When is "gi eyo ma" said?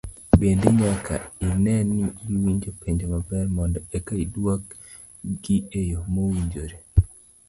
5.43-6.19